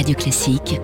Radio 0.00 0.16
Classique, 0.16 0.80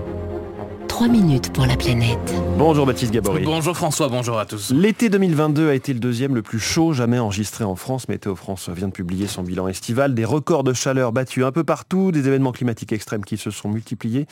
3 0.89 1.09
minutes 1.09 1.51
pour 1.51 1.65
la 1.65 1.75
planète. 1.75 2.19
Bonjour 2.59 2.85
Baptiste 2.85 3.13
Gabory. 3.13 3.45
Bonjour 3.47 3.75
François, 3.75 4.11
bonjour 4.11 4.39
à 4.39 4.45
tous. 4.45 4.73
L'été 4.73 5.09
2022 5.09 5.71
a 5.71 5.75
été 5.75 5.95
le 5.95 6.01
deuxième 6.01 6.35
le 6.35 6.43
plus 6.43 6.59
chaud 6.59 6.93
jamais 6.93 7.19
enregistré 7.19 7.65
en 7.65 7.77
France. 7.77 8.11
Météo 8.11 8.37
France 8.37 8.69
vient 8.69 8.89
de 8.89 8.93
publier 8.93 9.27
son 9.27 9.43
bilan 9.43 9.69
estival. 9.69 10.15
Des 10.15 10.27
records 10.27 10.65
de 10.65 10.75
chaleur 10.75 11.13
battus 11.13 11.45
un 11.45 11.51
peu 11.51 11.65
partout, 11.65 12.13
des 12.13 12.29
événements 12.29 12.53
climatiques 12.53 12.93
extrêmes 12.93 13.25
qui 13.25 13.39
se 13.39 13.51
sont 13.51 13.71
multipliés. 13.71 14.27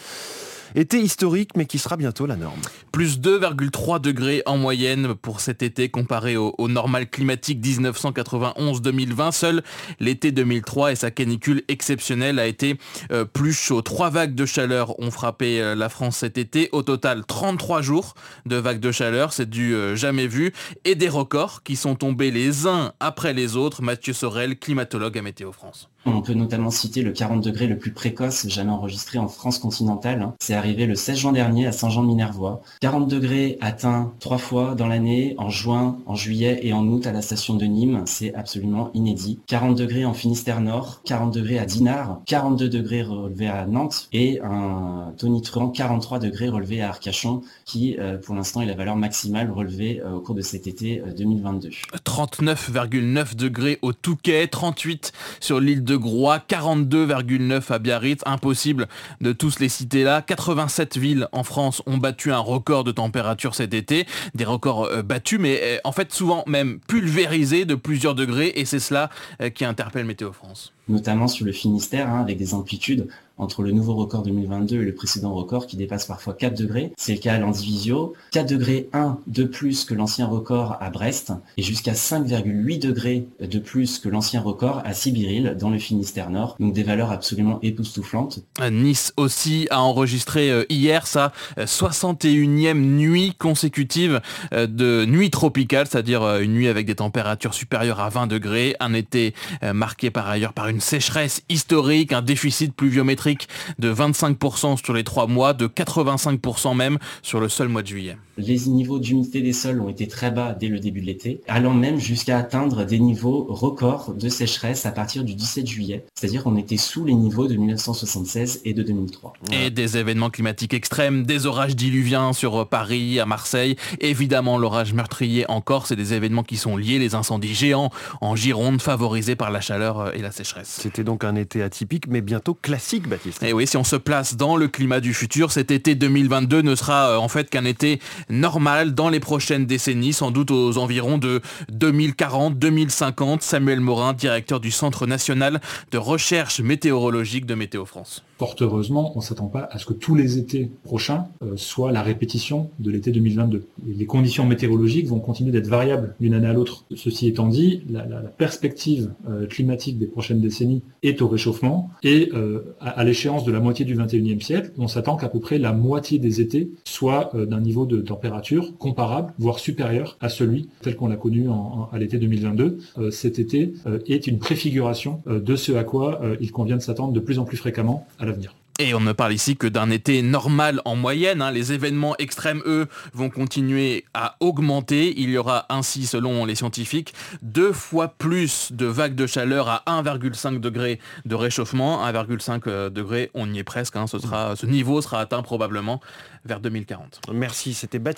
Été 0.76 0.98
historique, 1.00 1.50
mais 1.56 1.66
qui 1.66 1.78
sera 1.78 1.96
bientôt 1.96 2.26
la 2.26 2.34
norme. 2.34 2.60
Plus 2.90 3.20
2,3 3.20 4.00
degrés 4.00 4.42
en 4.44 4.56
moyenne 4.56 5.14
pour 5.14 5.38
cet 5.38 5.62
été 5.62 5.88
comparé 5.88 6.36
au, 6.36 6.52
normal 6.68 7.08
climatique 7.08 7.64
1991-2020. 7.64 9.30
Seul 9.30 9.62
l'été 10.00 10.32
2003 10.32 10.92
et 10.92 10.96
sa 10.96 11.12
canicule 11.12 11.62
exceptionnelle 11.68 12.40
a 12.40 12.46
été 12.46 12.76
euh, 13.12 13.24
plus 13.24 13.52
chaud. 13.52 13.82
Trois 13.82 14.10
vagues 14.10 14.34
de 14.34 14.46
chaleur 14.46 14.98
ont 14.98 15.12
frappé 15.12 15.60
euh, 15.60 15.76
la 15.76 15.88
France 15.88 16.16
cet 16.18 16.38
été. 16.38 16.68
Au 16.72 16.82
total, 16.82 17.24
33 17.24 17.80
jours 17.80 18.14
de 18.44 18.56
vagues 18.56 18.80
de 18.80 18.90
chaleur, 18.90 19.32
c'est 19.32 19.48
du 19.48 19.76
euh, 19.76 19.94
jamais 19.94 20.26
vu. 20.26 20.52
Et 20.84 20.96
des 20.96 21.08
records 21.08 21.62
qui 21.62 21.76
sont 21.76 21.94
tombés 21.94 22.32
les 22.32 22.66
uns 22.66 22.92
après 22.98 23.32
les 23.32 23.54
autres. 23.54 23.80
Mathieu 23.80 24.12
Sorel, 24.12 24.58
climatologue 24.58 25.16
à 25.18 25.22
Météo 25.22 25.52
France. 25.52 25.88
On 26.06 26.20
peut 26.20 26.34
notamment 26.34 26.70
citer 26.70 27.02
le 27.02 27.12
40 27.12 27.42
degrés 27.42 27.66
le 27.66 27.78
plus 27.78 27.92
précoce 27.92 28.46
jamais 28.48 28.70
enregistré 28.70 29.18
en 29.18 29.28
France 29.28 29.58
continentale. 29.58 30.32
C'est 30.38 30.54
arrivé 30.54 30.86
le 30.86 30.94
16 30.94 31.18
juin 31.18 31.32
dernier 31.32 31.66
à 31.66 31.72
Saint-Jean-de-Minervois. 31.72 32.60
40 32.80 33.08
degrés 33.08 33.56
atteints 33.62 34.12
trois 34.20 34.38
fois 34.38 34.74
dans 34.74 34.86
l'année, 34.86 35.34
en 35.38 35.48
juin, 35.48 35.98
en 36.06 36.14
juillet 36.14 36.60
et 36.62 36.72
en 36.74 36.86
août 36.88 37.06
à 37.06 37.12
la 37.12 37.22
station 37.22 37.54
de 37.54 37.64
Nîmes. 37.64 38.02
C'est 38.06 38.34
absolument 38.34 38.90
inédit. 38.92 39.40
40 39.46 39.76
degrés 39.76 40.04
en 40.04 40.12
Finistère 40.12 40.60
Nord, 40.60 41.00
40 41.04 41.32
degrés 41.32 41.58
à 41.58 41.64
Dinard, 41.64 42.20
42 42.26 42.68
degrés 42.68 43.02
relevés 43.02 43.48
à 43.48 43.66
Nantes 43.66 44.08
et 44.12 44.40
un 44.42 45.12
tonitruant 45.16 45.70
43 45.70 46.18
degrés 46.18 46.48
relevé 46.48 46.82
à 46.82 46.90
Arcachon 46.90 47.42
qui, 47.64 47.96
euh, 47.98 48.18
pour 48.18 48.34
l'instant, 48.34 48.60
est 48.60 48.66
la 48.66 48.74
valeur 48.74 48.96
maximale 48.96 49.50
relevée 49.50 50.02
euh, 50.04 50.16
au 50.16 50.20
cours 50.20 50.34
de 50.34 50.42
cet 50.42 50.66
été 50.66 51.02
2022. 51.16 51.70
39,9 52.04 53.36
degrés 53.36 53.78
au 53.80 53.92
Touquet, 53.92 54.46
38 54.46 55.12
sur 55.40 55.60
l'île 55.60 55.82
de 55.82 55.93
Groix, 55.96 56.38
42,9 56.38 57.72
à 57.72 57.78
Biarritz, 57.78 58.22
impossible 58.26 58.88
de 59.20 59.32
tous 59.32 59.58
les 59.58 59.68
citer 59.68 60.02
là. 60.02 60.22
87 60.22 60.96
villes 60.96 61.28
en 61.32 61.44
France 61.44 61.82
ont 61.86 61.98
battu 61.98 62.32
un 62.32 62.38
record 62.38 62.84
de 62.84 62.92
température 62.92 63.54
cet 63.54 63.74
été, 63.74 64.06
des 64.34 64.44
records 64.44 64.84
euh, 64.86 65.02
battus, 65.02 65.38
mais 65.40 65.60
euh, 65.62 65.78
en 65.84 65.92
fait 65.92 66.12
souvent 66.12 66.44
même 66.46 66.78
pulvérisés 66.86 67.64
de 67.64 67.74
plusieurs 67.74 68.14
degrés, 68.14 68.52
et 68.56 68.64
c'est 68.64 68.80
cela 68.80 69.10
euh, 69.40 69.50
qui 69.50 69.64
interpelle 69.64 70.04
Météo 70.04 70.32
France 70.32 70.72
notamment 70.88 71.28
sur 71.28 71.46
le 71.46 71.52
Finistère, 71.52 72.08
hein, 72.10 72.20
avec 72.20 72.36
des 72.36 72.54
amplitudes 72.54 73.08
entre 73.38 73.62
le 73.62 73.72
nouveau 73.72 73.94
record 73.94 74.22
2022 74.22 74.82
et 74.82 74.84
le 74.84 74.94
précédent 74.94 75.34
record 75.34 75.66
qui 75.66 75.76
dépasse 75.76 76.06
parfois 76.06 76.34
4 76.34 76.56
degrés. 76.56 76.92
C'est 76.96 77.14
le 77.14 77.18
cas 77.18 77.34
à 77.34 77.38
l'Andivisio. 77.38 78.14
4 78.32 78.48
degrés 78.48 78.88
1 78.92 79.18
de 79.26 79.44
plus 79.44 79.84
que 79.84 79.94
l'ancien 79.94 80.26
record 80.26 80.76
à 80.80 80.90
Brest 80.90 81.32
et 81.56 81.62
jusqu'à 81.62 81.92
5,8 81.92 82.78
degrés 82.78 83.26
de 83.40 83.58
plus 83.58 83.98
que 83.98 84.08
l'ancien 84.08 84.40
record 84.40 84.82
à 84.84 84.94
Sibiril 84.94 85.56
dans 85.58 85.70
le 85.70 85.78
Finistère 85.78 86.30
Nord. 86.30 86.56
Donc 86.60 86.74
des 86.74 86.82
valeurs 86.82 87.10
absolument 87.10 87.58
époustouflantes. 87.62 88.40
Nice 88.70 89.12
aussi 89.16 89.66
a 89.70 89.80
enregistré 89.80 90.50
euh, 90.50 90.64
hier 90.68 91.06
sa 91.06 91.32
61e 91.58 92.68
euh, 92.68 92.74
nuit 92.74 93.34
consécutive 93.38 94.20
euh, 94.52 94.66
de 94.66 95.04
nuit 95.06 95.30
tropicale, 95.30 95.86
c'est-à-dire 95.88 96.22
une 96.38 96.52
nuit 96.52 96.68
avec 96.68 96.86
des 96.86 96.94
températures 96.94 97.54
supérieures 97.54 98.00
à 98.00 98.08
20 98.08 98.26
degrés. 98.26 98.76
Un 98.80 98.94
été 98.94 99.34
marqué 99.62 100.10
par 100.10 100.28
ailleurs 100.28 100.52
par 100.52 100.68
une 100.68 100.73
une 100.74 100.80
sécheresse 100.80 101.42
historique, 101.48 102.12
un 102.12 102.20
déficit 102.20 102.74
pluviométrique 102.74 103.48
de 103.78 103.94
25% 103.94 104.84
sur 104.84 104.92
les 104.92 105.04
trois 105.04 105.28
mois, 105.28 105.52
de 105.52 105.68
85% 105.68 106.76
même 106.76 106.98
sur 107.22 107.40
le 107.40 107.48
seul 107.48 107.68
mois 107.68 107.82
de 107.82 107.86
juillet. 107.86 108.16
Les 108.36 108.66
niveaux 108.66 108.98
d'humidité 108.98 109.42
des 109.42 109.52
sols 109.52 109.80
ont 109.80 109.88
été 109.88 110.08
très 110.08 110.30
bas 110.30 110.56
dès 110.58 110.68
le 110.68 110.80
début 110.80 111.00
de 111.00 111.06
l'été, 111.06 111.40
allant 111.46 111.74
même 111.74 111.98
jusqu'à 111.98 112.38
atteindre 112.38 112.84
des 112.84 112.98
niveaux 112.98 113.46
records 113.48 114.14
de 114.14 114.28
sécheresse 114.28 114.86
à 114.86 114.90
partir 114.92 115.24
du 115.24 115.34
17 115.34 115.66
juillet. 115.66 116.04
C'est-à-dire 116.14 116.42
qu'on 116.42 116.56
était 116.56 116.76
sous 116.76 117.04
les 117.04 117.14
niveaux 117.14 117.46
de 117.46 117.54
1976 117.54 118.62
et 118.64 118.74
de 118.74 118.82
2003. 118.82 119.34
Et 119.52 119.70
des 119.70 119.96
événements 119.96 120.30
climatiques 120.30 120.74
extrêmes, 120.74 121.24
des 121.24 121.46
orages 121.46 121.76
diluviens 121.76 122.32
sur 122.32 122.68
Paris, 122.68 123.20
à 123.20 123.26
Marseille, 123.26 123.76
évidemment 124.00 124.58
l'orage 124.58 124.94
meurtrier 124.94 125.48
en 125.50 125.60
Corse 125.60 125.90
et 125.92 125.96
des 125.96 126.14
événements 126.14 126.42
qui 126.42 126.56
sont 126.56 126.76
liés, 126.76 126.98
les 126.98 127.14
incendies 127.14 127.54
géants 127.54 127.90
en 128.20 128.36
Gironde 128.36 128.80
favorisés 128.80 129.36
par 129.36 129.50
la 129.50 129.60
chaleur 129.60 130.14
et 130.14 130.22
la 130.22 130.32
sécheresse. 130.32 130.78
C'était 130.80 131.04
donc 131.04 131.24
un 131.24 131.36
été 131.36 131.62
atypique, 131.62 132.06
mais 132.08 132.20
bientôt 132.20 132.54
classique, 132.54 133.08
Baptiste. 133.08 133.42
Et 133.42 133.48
eh 133.48 133.52
oui, 133.52 133.66
si 133.66 133.76
on 133.76 133.84
se 133.84 133.96
place 133.96 134.36
dans 134.36 134.56
le 134.56 134.68
climat 134.68 135.00
du 135.00 135.14
futur, 135.14 135.52
cet 135.52 135.70
été 135.70 135.94
2022 135.94 136.62
ne 136.62 136.74
sera 136.74 137.10
euh, 137.10 137.16
en 137.16 137.28
fait 137.28 137.50
qu'un 137.50 137.64
été 137.64 138.00
normal 138.28 138.94
dans 138.94 139.08
les 139.08 139.20
prochaines 139.20 139.66
décennies, 139.66 140.12
sans 140.12 140.30
doute 140.30 140.50
aux 140.50 140.78
environs 140.78 141.18
de 141.18 141.40
2040-2050. 141.72 143.40
Samuel 143.40 143.80
Morin, 143.80 144.12
directeur 144.12 144.60
du 144.60 144.70
Centre 144.70 145.06
national 145.06 145.60
de 145.90 145.98
recherche 145.98 146.60
météorologique 146.60 147.46
de 147.46 147.54
Météo 147.54 147.84
France. 147.84 148.22
Fort 148.38 148.56
heureusement, 148.60 149.12
on 149.14 149.20
ne 149.20 149.24
s'attend 149.24 149.46
pas 149.46 149.68
à 149.70 149.78
ce 149.78 149.86
que 149.86 149.92
tous 149.92 150.16
les 150.16 150.38
étés 150.38 150.70
prochains 150.82 151.28
euh, 151.42 151.56
soient 151.56 151.92
la 151.92 152.02
répétition 152.02 152.70
de 152.80 152.90
l'été 152.90 153.12
2022. 153.12 153.66
les 153.86 154.06
conditions 154.06 154.44
météorologiques 154.44 155.06
vont 155.06 155.20
continuer 155.20 155.52
d'être 155.52 155.68
variables 155.68 156.16
d'une 156.18 156.34
année 156.34 156.48
à 156.48 156.52
l'autre. 156.52 156.84
Ceci 156.96 157.28
étant 157.28 157.46
dit, 157.46 157.82
la, 157.88 158.02
perspective 158.36 159.12
euh, 159.28 159.46
climatique 159.46 159.98
des 159.98 160.06
prochaines 160.06 160.40
décennies 160.40 160.82
est 161.02 161.22
au 161.22 161.28
réchauffement 161.28 161.90
et 162.02 162.30
euh, 162.34 162.74
à, 162.80 163.04
l'échéance 163.04 163.44
de 163.44 163.52
la 163.52 163.60
moitié 163.60 163.84
du 163.84 163.96
21e 163.96 164.40
siècle, 164.40 164.72
on 164.78 164.88
s'attend 164.88 165.16
qu'à 165.16 165.28
peu 165.28 165.38
près 165.38 165.58
la 165.58 165.72
moitié 165.72 166.18
des 166.18 166.40
étés 166.40 166.70
soient 166.84 167.30
d'un 167.34 167.60
niveau 167.60 167.86
de 167.86 168.00
température 168.14 168.76
comparable, 168.78 169.34
voire 169.38 169.58
supérieur 169.58 170.16
à 170.20 170.28
celui 170.28 170.68
tel 170.82 170.94
qu'on 170.96 171.08
l'a 171.08 171.16
connu 171.16 171.48
à 171.92 171.98
l'été 171.98 172.18
2022. 172.18 172.78
cet 173.10 173.38
été 173.38 173.74
est 174.06 174.26
une 174.26 174.38
préfiguration 174.38 175.22
de 175.26 175.56
ce 175.56 175.72
à 175.72 175.84
quoi 175.84 176.20
il 176.40 176.52
convient 176.52 176.76
de 176.76 176.82
s'attendre 176.82 177.12
de 177.12 177.20
plus 177.20 177.38
en 177.38 177.44
plus 177.44 177.56
fréquemment 177.56 178.06
l'avenir. 178.24 178.54
Et 178.80 178.92
on 178.92 179.00
ne 179.00 179.12
parle 179.12 179.32
ici 179.32 179.56
que 179.56 179.68
d'un 179.68 179.88
été 179.90 180.20
normal 180.22 180.82
en 180.84 180.96
moyenne. 180.96 181.42
Hein. 181.42 181.52
Les 181.52 181.72
événements 181.72 182.16
extrêmes, 182.18 182.60
eux, 182.66 182.88
vont 183.12 183.30
continuer 183.30 184.04
à 184.14 184.34
augmenter. 184.40 185.14
Il 185.16 185.30
y 185.30 185.38
aura 185.38 185.66
ainsi, 185.68 186.06
selon 186.06 186.44
les 186.44 186.56
scientifiques, 186.56 187.14
deux 187.40 187.72
fois 187.72 188.08
plus 188.08 188.72
de 188.72 188.86
vagues 188.86 189.14
de 189.14 189.28
chaleur 189.28 189.68
à 189.68 189.84
1,5 189.86 190.58
degré 190.58 190.98
de 191.24 191.36
réchauffement. 191.36 192.04
1,5 192.04 192.62
euh, 192.66 192.90
degré, 192.90 193.30
on 193.34 193.52
y 193.52 193.60
est 193.60 193.64
presque. 193.64 193.94
Hein. 193.94 194.06
Ce, 194.08 194.66
niveau 194.66 195.00
sera 195.00 195.20
atteint 195.20 195.42
probablement 195.42 196.00
vers 196.44 196.58
2040. 196.58 197.20
Merci, 197.32 197.74
c'était 197.74 198.00
Baptiste. 198.00 198.12